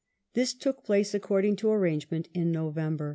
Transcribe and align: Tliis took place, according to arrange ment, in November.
Tliis 0.35 0.57
took 0.57 0.83
place, 0.83 1.13
according 1.13 1.57
to 1.57 1.69
arrange 1.69 2.09
ment, 2.09 2.27
in 2.33 2.51
November. 2.51 3.09